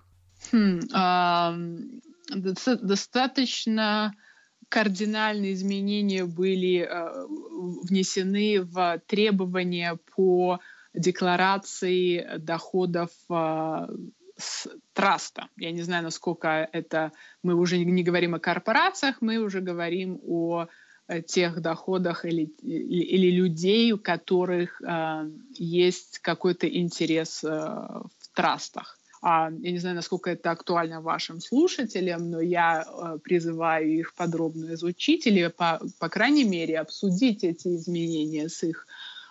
[0.51, 1.53] Хм, э,
[2.83, 4.13] достаточно
[4.69, 7.25] кардинальные изменения были э,
[7.83, 10.59] внесены в требования по
[10.97, 13.87] декларации доходов э,
[14.37, 15.49] с траста.
[15.57, 17.11] Я не знаю, насколько это...
[17.43, 20.67] Мы уже не говорим о корпорациях, мы уже говорим о
[21.07, 28.97] э, тех доходах или, или людей, у которых э, есть какой-то интерес э, в трастах.
[29.21, 34.73] А, я не знаю, насколько это актуально вашим слушателям, но я э, призываю их подробно
[34.73, 38.85] изучить или, по, по крайней мере, обсудить эти изменения с их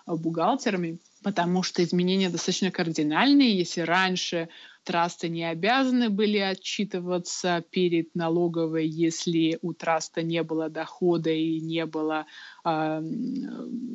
[0.07, 3.58] э, бухгалтерами, потому что изменения достаточно кардинальные.
[3.58, 4.48] Если раньше
[4.84, 11.84] трасты не обязаны были отчитываться перед налоговой, если у траста не было дохода и не
[11.84, 12.26] было
[12.64, 13.02] э,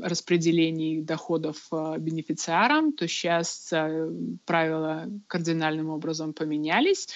[0.02, 4.12] распределений доходов э, бенефициарам, то сейчас э,
[4.44, 7.08] правила кардинальным образом поменялись.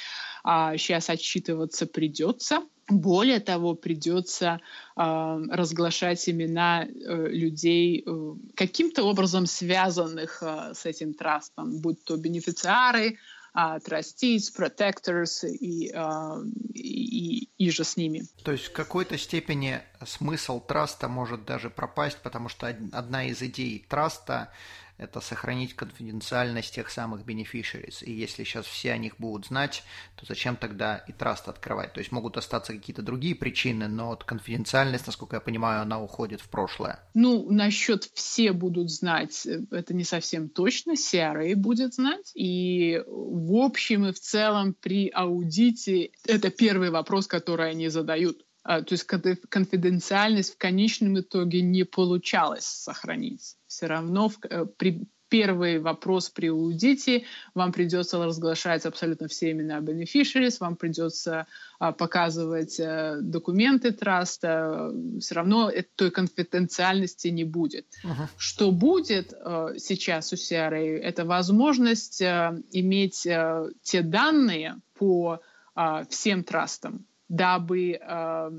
[0.45, 2.61] А сейчас отчитываться придется.
[2.87, 4.59] Более того, придется
[4.95, 5.01] э,
[5.49, 13.17] разглашать имена э, людей, э, каким-то образом связанных э, с этим трастом, будь то бенефициары,
[13.55, 16.43] uh, trustees, protectors и, uh,
[16.73, 18.23] и, и же с ними.
[18.43, 23.85] То есть в какой-то степени смысл траста может даже пропасть, потому что одна из идей
[23.89, 24.51] траста
[24.97, 28.03] это сохранить конфиденциальность тех самых beneficiaries.
[28.03, 29.83] И если сейчас все о них будут знать,
[30.15, 31.93] то зачем тогда и траст открывать?
[31.93, 36.41] То есть могут остаться какие-то другие причины, но вот конфиденциальность, насколько я понимаю, она уходит
[36.41, 36.99] в прошлое.
[37.13, 42.31] Ну, насчет все будут знать, это не совсем точно, CRA будет знать.
[42.33, 48.45] И в общем и в целом при аудите это первый вопрос, который они задают.
[48.65, 53.57] А, то есть конфиденциальность в конечном итоге не получалось сохранить.
[53.67, 59.81] Все равно в, э, при, первый вопрос при аудите вам придется разглашать абсолютно все имена
[59.81, 61.45] beneficiaries, вам придется
[61.77, 67.85] а, показывать а, документы траста, все равно той конфиденциальности не будет.
[68.03, 68.27] Uh-huh.
[68.35, 75.39] Что будет а, сейчас у CRA, это возможность а, иметь а, те данные по
[75.75, 78.49] а, всем трастам, дабы э,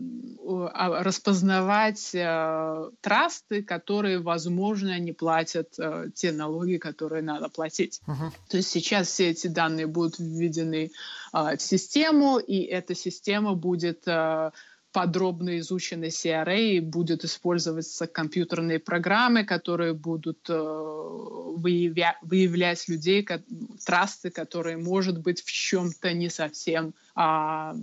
[0.44, 8.00] распознавать э, трасты, которые, возможно, не платят э, те налоги, которые надо платить.
[8.06, 8.30] Uh-huh.
[8.48, 10.90] То есть сейчас все эти данные будут введены
[11.32, 14.50] э, в систему, и эта система будет э,
[14.96, 23.42] подробно изучены CRA, и будут использоваться компьютерные программы, которые будут э, выявля- выявлять людей, как,
[23.84, 27.74] трасты, которые, может быть, в чем-то не совсем э,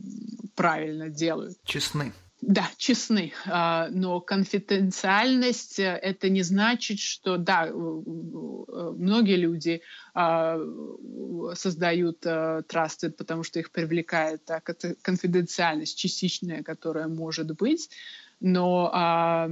[0.56, 1.56] правильно делают.
[1.66, 2.14] Честны.
[2.46, 9.82] Да, честны, а, но конфиденциальность э, это не значит, что да, многие люди
[10.14, 10.60] а,
[11.54, 17.90] создают э, трасты, потому что их привлекает так, это конфиденциальность частичная, которая может быть,
[18.42, 19.50] но а,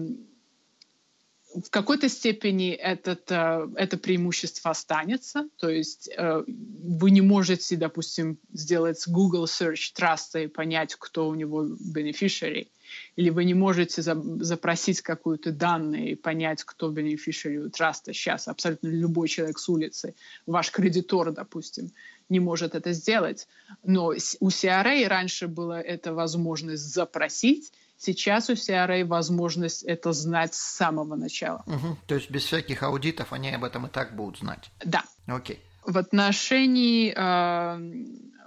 [1.54, 5.50] в какой-то степени этот, э, это преимущество останется.
[5.58, 11.36] То есть э, вы не можете, допустим, сделать Google Search Trust и понять, кто у
[11.36, 12.68] него beneficiary.
[13.16, 18.48] Или вы не можете запросить какую-то данные и понять, кто beneficiary у траста сейчас.
[18.48, 21.92] Абсолютно любой человек с улицы, ваш кредитор, допустим,
[22.30, 23.48] не может это сделать.
[23.84, 27.72] Но у CRA раньше была эта возможность запросить,
[28.04, 31.64] Сейчас у CRA возможность это знать с самого начала.
[31.68, 31.98] Угу.
[32.08, 34.72] То есть без всяких аудитов они об этом и так будут знать?
[34.84, 35.04] Да.
[35.28, 35.60] Окей.
[35.86, 37.78] В отношении, э,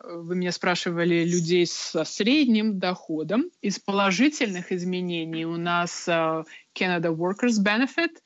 [0.09, 3.45] вы меня спрашивали, людей со средним доходом.
[3.62, 6.43] Из положительных изменений у нас э,
[6.75, 8.11] Canada Workers Benefit–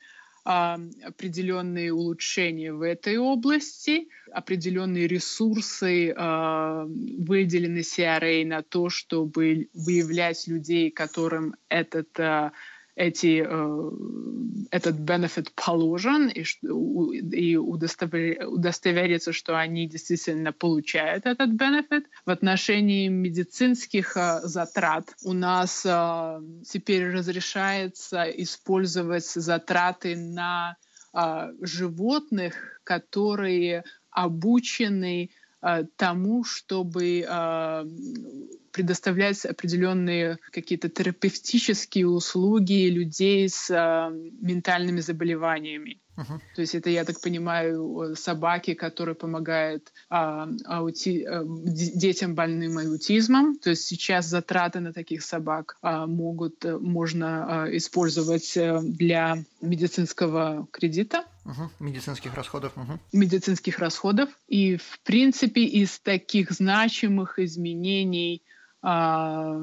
[0.49, 11.55] определенные улучшения в этой области, определенные ресурсы выделены CRA на то, чтобы выявлять людей, которым
[11.69, 12.51] этот э,
[12.99, 13.91] эти, э,
[14.71, 22.03] этот benefit положен и, и удостовериться, что они действительно получают этот benefit.
[22.25, 30.75] В отношении медицинских э, затрат у нас э, теперь разрешается использовать затраты на
[31.59, 35.31] животных, которые обучены
[35.97, 37.25] тому, чтобы
[38.71, 44.09] предоставлять определенные какие-то терапевтические услуги людей с э,
[44.41, 45.99] ментальными заболеваниями.
[46.17, 46.39] Uh-huh.
[46.55, 51.23] То есть это, я так понимаю, собаки, которые помогают а, аути...
[51.23, 53.57] а, детям больным аутизмом.
[53.57, 61.23] То есть сейчас затраты на таких собак а, могут, можно а, использовать для медицинского кредита.
[61.49, 61.69] Угу.
[61.79, 62.73] Медицинских расходов.
[62.77, 62.99] Угу.
[63.13, 64.29] Медицинских расходов.
[64.47, 68.43] И, в принципе, из таких значимых изменений
[68.81, 69.61] а,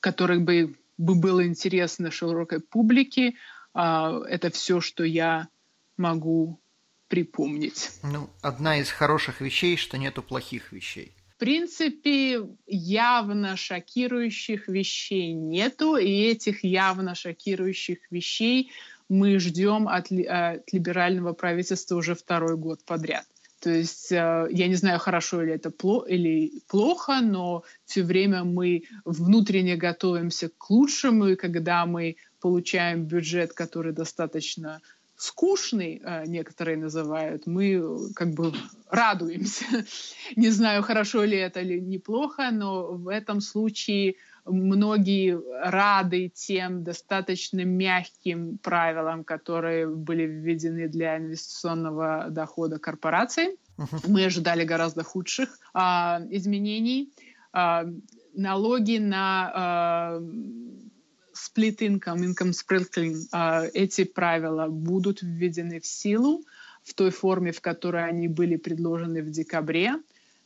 [0.00, 3.34] которых бы, бы было интересно широкой публике.
[3.74, 5.48] А, это все, что я
[5.96, 6.60] могу
[7.08, 7.90] припомнить.
[8.02, 11.12] Ну, одна из хороших вещей, что нету плохих вещей.
[11.34, 18.72] В принципе, явно шокирующих вещей нету, и этих явно шокирующих вещей
[19.08, 23.24] мы ждем от, от либерального правительства уже второй год подряд.
[23.60, 28.44] То есть э, я не знаю, хорошо ли это пло или плохо, но все время
[28.44, 34.80] мы внутренне готовимся к лучшему, и когда мы получаем бюджет, который достаточно
[35.16, 37.82] скучный, некоторые называют, мы
[38.14, 38.52] как бы
[38.90, 39.64] радуемся.
[40.36, 47.64] Не знаю, хорошо ли это или неплохо, но в этом случае многие рады тем достаточно
[47.64, 53.58] мягким правилам, которые были введены для инвестиционного дохода корпораций.
[54.06, 57.12] Мы ожидали гораздо худших а, изменений.
[57.52, 57.86] А,
[58.34, 60.22] налоги на а,
[61.46, 66.44] split income, income sprinkling, а, эти правила будут введены в силу
[66.84, 69.96] в той форме, в которой они были предложены в декабре.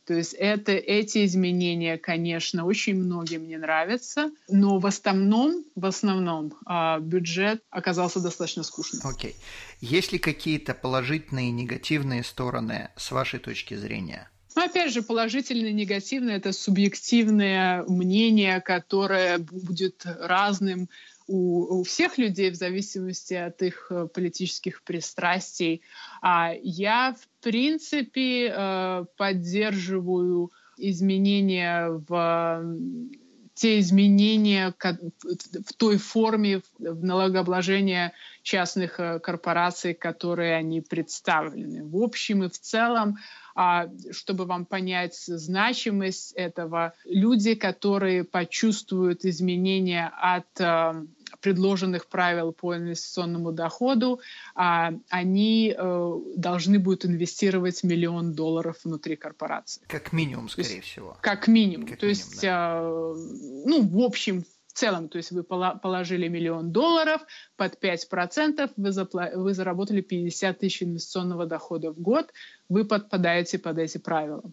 [0.05, 6.53] То есть это, эти изменения, конечно, очень многим не нравятся, но в основном, в основном
[6.67, 9.01] э, бюджет оказался достаточно скучным.
[9.05, 9.31] Окей.
[9.31, 9.35] Okay.
[9.79, 14.29] Есть ли какие-то положительные и негативные стороны с вашей точки зрения?
[14.55, 20.89] Ну, опять же, положительное и негативное– это субъективное мнение, которое будет разным
[21.27, 25.81] у, у всех людей в зависимости от их э, политических пристрастий.
[26.21, 32.63] А я, в принципе, э, поддерживаю изменения в
[33.53, 41.83] те изменения в той форме в налогообложения частных э, корпораций, которые они представлены.
[41.83, 43.17] В общем и в целом
[44.11, 51.05] чтобы вам понять значимость этого, люди, которые почувствуют изменения от а,
[51.41, 54.19] предложенных правил по инвестиционному доходу,
[54.55, 59.81] а, они э, должны будут инвестировать миллион долларов внутри корпорации.
[59.87, 61.17] Как минимум, скорее всего.
[61.21, 61.87] Как минимум.
[61.87, 62.81] Как То минимум, есть, да.
[62.81, 67.21] ну, в общем, в целом, то есть вы положили миллион долларов,
[67.57, 72.31] под 5% вы, запла- вы заработали 50 тысяч инвестиционного дохода в год,
[72.69, 74.43] вы подпадаете под эти правила.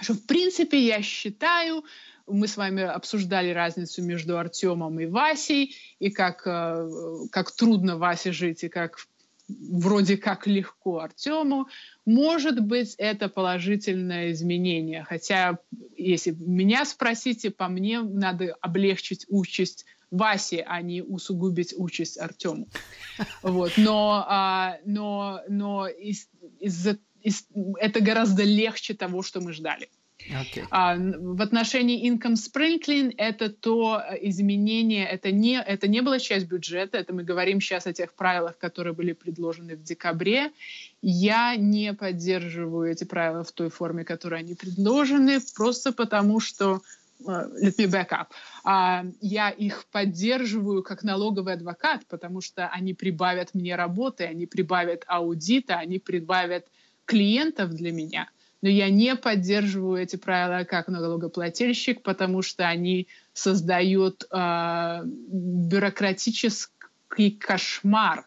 [0.00, 1.84] Что, в принципе, я считаю,
[2.26, 6.88] мы с вами обсуждали разницу между Артемом и Васей, и как, э,
[7.30, 8.96] как трудно Васе жить, и как
[9.48, 11.68] вроде как легко Артему.
[12.08, 15.04] Может быть, это положительное изменение.
[15.04, 15.58] Хотя,
[15.94, 22.66] если меня спросите, по мне надо облегчить участь Васе, а не усугубить участь Артему.
[23.42, 23.72] Вот.
[23.76, 26.30] Но, а, но, но из,
[26.60, 26.86] из,
[27.20, 27.46] из,
[27.78, 29.90] это гораздо легче того, что мы ждали.
[30.30, 30.66] Okay.
[30.70, 36.46] А, в отношении income sprinkling это то э, изменение, это не, это не была часть
[36.46, 40.52] бюджета, это мы говорим сейчас о тех правилах, которые были предложены в декабре.
[41.00, 46.82] Я не поддерживаю эти правила в той форме, которой они предложены, просто потому что
[47.24, 48.26] uh, let me back up.
[48.64, 55.04] Uh, я их поддерживаю как налоговый адвокат, потому что они прибавят мне работы, они прибавят
[55.06, 56.66] аудита, они прибавят
[57.06, 58.28] клиентов для меня–
[58.62, 68.26] но я не поддерживаю эти правила как налогоплательщик, потому что они создают э, бюрократический кошмар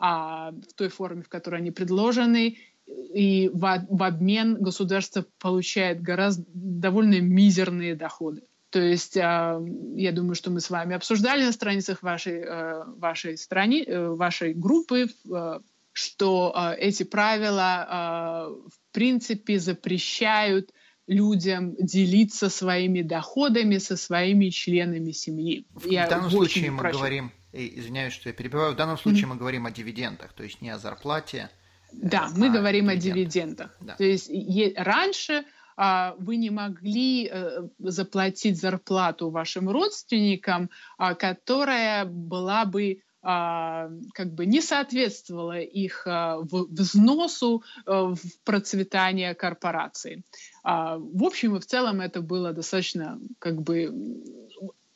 [0.00, 6.44] э, в той форме, в которой они предложены, и в, в обмен государство получает гораздо
[6.52, 8.42] довольно мизерные доходы.
[8.70, 13.38] То есть э, я думаю, что мы с вами обсуждали на страницах вашей, э, вашей,
[13.38, 15.60] страни, э, вашей группы, э,
[15.92, 20.70] что э, эти правила э, в принципе запрещают
[21.06, 25.66] людям делиться своими доходами со своими членами семьи.
[25.74, 26.98] В, я данном случае мы прошу.
[26.98, 29.28] говорим, извиняюсь, что я перебиваю, в данном случае mm-hmm.
[29.28, 31.50] мы говорим о дивидендах, то есть не о зарплате.
[31.92, 33.76] Да, э, мы а говорим о дивидендах.
[33.80, 33.96] Да.
[33.96, 35.44] То есть е- раньше
[35.76, 44.46] а, вы не могли а, заплатить зарплату вашим родственникам, а, которая была бы как бы
[44.46, 50.24] не соответствовало их а, взносу а, в процветание корпорации.
[50.64, 53.92] В общем и в целом это было достаточно как бы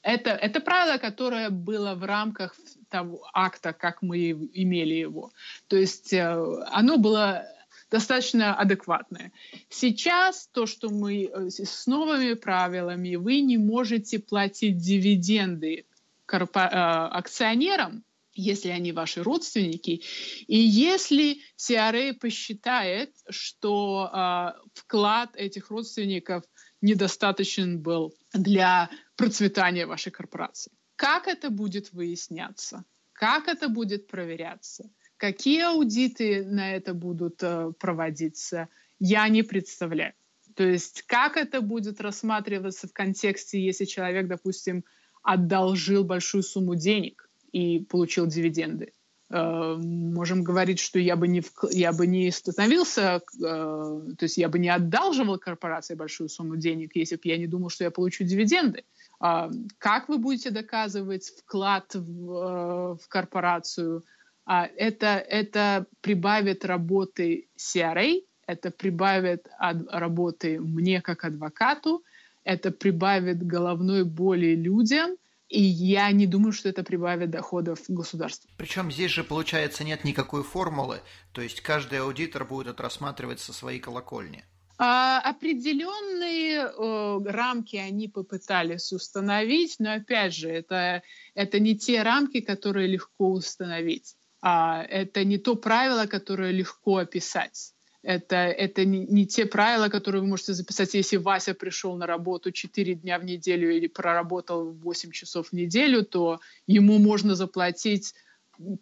[0.06, 2.54] это, это правило, которое было в рамках
[2.88, 5.32] того акта, как мы имели его.
[5.66, 7.44] То есть э, оно было
[7.90, 9.32] достаточно адекватное.
[9.68, 15.86] Сейчас то, что мы э, с новыми правилами, вы не можете платить дивиденды
[16.32, 18.04] э, акционерам,
[18.36, 20.02] если они ваши родственники,
[20.46, 26.44] и если CRA посчитает, что э, вклад этих родственников
[26.80, 30.72] недостаточен был для процветания вашей корпорации.
[30.96, 32.84] Как это будет выясняться?
[33.12, 34.90] Как это будет проверяться?
[35.16, 38.68] Какие аудиты на это будут э, проводиться?
[38.98, 40.14] Я не представляю.
[40.54, 44.84] То есть как это будет рассматриваться в контексте, если человек, допустим,
[45.22, 47.25] одолжил большую сумму денег?
[47.56, 48.92] И получил дивиденды.
[49.30, 54.48] Э, можем говорить, что я бы не, я бы не становился, э, то есть я
[54.50, 58.24] бы не одалживал корпорации большую сумму денег, если бы я не думал, что я получу
[58.24, 58.84] дивиденды.
[59.20, 64.04] А как вы будете доказывать вклад в, э, в корпорацию?
[64.44, 72.04] А это, это прибавит работы CRA, это прибавит работы мне как адвокату,
[72.44, 75.16] это прибавит головной боли людям,
[75.48, 78.50] и я не думаю, что это прибавит доходов государству.
[78.56, 81.00] Причем здесь же, получается, нет никакой формулы,
[81.32, 84.44] то есть каждый аудитор будет это рассматривать со своей колокольни.
[84.78, 91.02] А, определенные э, рамки они попытались установить, но опять же, это,
[91.34, 94.16] это не те рамки, которые легко установить.
[94.42, 97.72] А, это не то правило, которое легко описать.
[98.06, 102.52] Это, это не, не те правила, которые вы можете записать, если Вася пришел на работу
[102.52, 106.38] 4 дня в неделю или проработал 8 часов в неделю, то
[106.68, 108.14] ему можно заплатить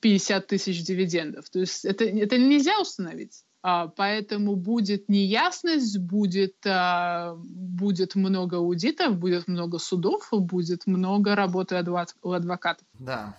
[0.01, 1.49] 50 тысяч дивидендов.
[1.49, 3.45] То есть это, это нельзя установить.
[3.63, 11.77] А, поэтому будет неясность, будет, а, будет много аудитов, будет много судов, будет много работы
[11.77, 12.87] адвокатов.
[12.99, 13.35] Да.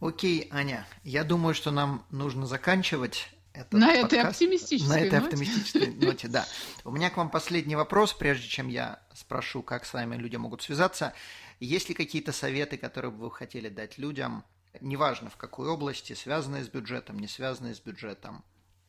[0.00, 4.12] Окей, Аня, я думаю, что нам нужно заканчивать этот на подкаст.
[4.12, 5.26] этой оптимистической На этой ноте.
[5.26, 6.46] оптимистической ноте, да.
[6.84, 10.62] У меня к вам последний вопрос, прежде чем я спрошу, как с вами люди могут
[10.62, 11.14] связаться.
[11.58, 14.44] Есть ли какие-то советы, которые бы вы хотели дать людям,
[14.80, 18.44] неважно в какой области, связанные с бюджетом, не связанные с бюджетом?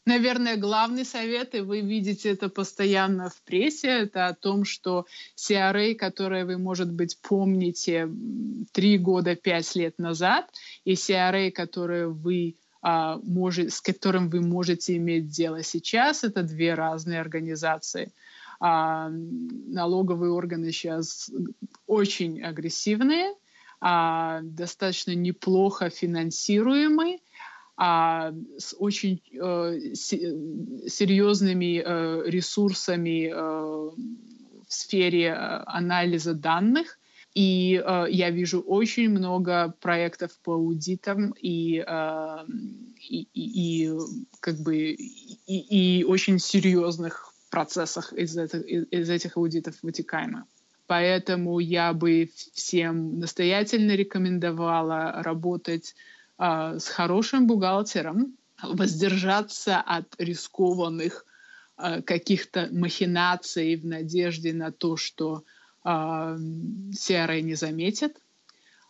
[0.06, 5.06] Наверное, главный совет, и вы видите это постоянно в прессе, это о том, что
[5.36, 8.08] CRA, которые вы, может быть, помните
[8.72, 10.50] три года, пять лет назад,
[10.86, 12.56] и CRA, которые вы
[12.90, 18.14] а, может, с которым вы можете иметь дело сейчас, это две разные организации.
[18.62, 21.30] А, налоговые органы сейчас
[21.86, 23.34] очень агрессивные,
[23.82, 27.20] а, достаточно неплохо финансируемые,
[27.76, 33.96] а, с очень э, серьезными э, ресурсами э, в
[34.70, 36.97] сфере э, анализа данных.
[37.38, 42.38] И э, я вижу очень много проектов по аудитам и, э,
[43.00, 43.92] и, и, и
[44.40, 50.46] как бы и, и очень серьезных процессах из, этих, из этих аудитов вытекаемо.
[50.88, 55.94] Поэтому я бы всем настоятельно рекомендовала работать
[56.40, 61.24] э, с хорошим бухгалтером, воздержаться от рискованных
[61.78, 65.44] э, каких-то махинаций в надежде на то, что
[65.88, 68.18] CRA не заметят,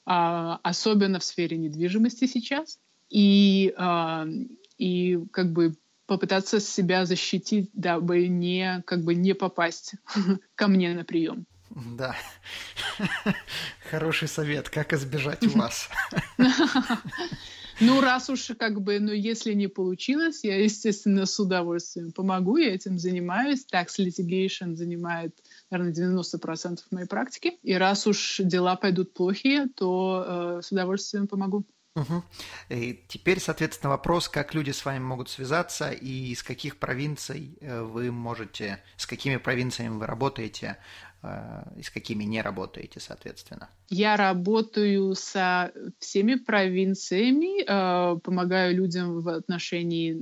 [0.06, 2.80] а, особенно в сфере недвижимости сейчас.
[3.10, 4.26] И, а,
[4.78, 5.76] и как бы
[6.08, 9.94] попытаться себя защитить, дабы не, как бы не попасть
[10.56, 11.46] ко мне на прием.
[11.70, 12.16] Да.
[13.92, 15.90] Хороший совет, как избежать вас.
[17.80, 22.74] Ну, раз уж как бы, ну, если не получилось, я, естественно, с удовольствием помогу, я
[22.74, 23.66] этим занимаюсь.
[23.72, 25.36] Tax litigation занимает
[25.70, 27.54] наверное, 90% моей практики.
[27.64, 31.66] И раз уж дела пойдут плохие, то э, с удовольствием помогу.
[31.96, 32.24] Угу.
[32.70, 37.82] И теперь, соответственно, вопрос, как люди с вами могут связаться и из каких провинций э,
[37.82, 40.78] вы можете, с какими провинциями вы работаете,
[41.76, 43.70] и с какими не работаете, соответственно.
[43.90, 50.22] Я работаю со всеми провинциями, э, помогаю людям в отношении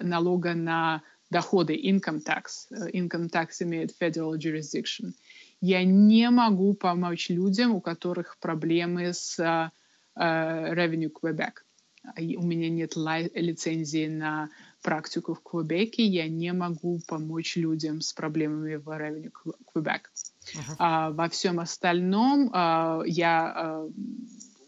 [0.00, 2.70] налога на доходы, income tax.
[2.70, 5.12] Э, income tax имеет federal jurisdiction.
[5.60, 9.38] Я не могу помочь людям, у которых проблемы с
[10.16, 11.52] Revenue Quebec.
[12.36, 14.50] У меня нет лицензии на
[14.82, 19.32] практику в Квебеке, я не могу помочь людям с проблемами в Revenue
[19.72, 20.00] Quebec.
[20.78, 23.88] А, во всем остальном а, я, а,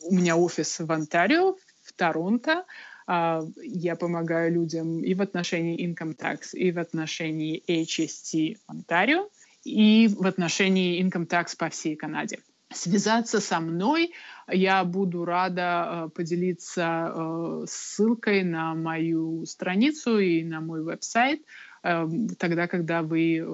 [0.02, 2.64] у меня офис в Онтарио, в Торонто,
[3.06, 9.28] а, я помогаю людям и в отношении income tax, и в отношении HST Ontario,
[9.64, 12.38] и в отношении income tax по всей Канаде.
[12.72, 14.12] Связаться со мной
[14.48, 21.42] я буду рада э, поделиться э, ссылкой на мою страницу и на мой веб-сайт
[21.82, 22.06] э,
[22.38, 23.46] тогда, когда вы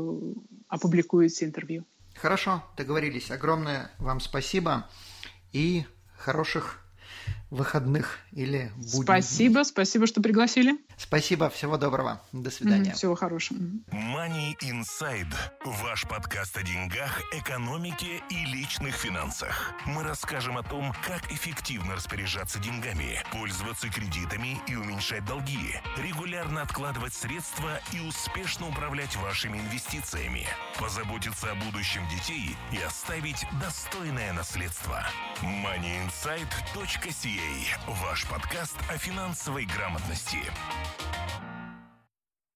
[0.69, 1.85] опубликуете интервью.
[2.21, 3.31] Хорошо, договорились.
[3.31, 4.87] Огромное вам спасибо
[5.53, 5.87] и
[6.19, 6.85] хороших
[7.51, 9.03] выходных или будней.
[9.03, 10.79] Спасибо, спасибо, что пригласили.
[10.97, 12.23] Спасибо, всего доброго.
[12.33, 12.93] До свидания.
[12.93, 13.59] Всего хорошего.
[13.91, 15.35] Money Inside.
[15.65, 19.73] Ваш подкаст о деньгах, экономике и личных финансах.
[19.87, 27.15] Мы расскажем о том, как эффективно распоряжаться деньгами, пользоваться кредитами и уменьшать долги, регулярно откладывать
[27.15, 30.47] средства и успешно управлять вашими инвестициями,
[30.79, 35.03] позаботиться о будущем детей и оставить достойное наследство.
[35.43, 37.40] moneyinsight.ca
[37.87, 40.39] Ваш подкаст о финансовой грамотности.